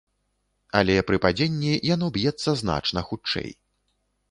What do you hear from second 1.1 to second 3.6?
падзенні яно б'ецца значна хутчэй.